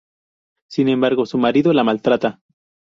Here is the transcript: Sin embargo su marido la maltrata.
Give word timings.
Sin 0.67 0.89
embargo 0.89 1.27
su 1.27 1.37
marido 1.37 1.73
la 1.73 1.83
maltrata. 1.83 2.39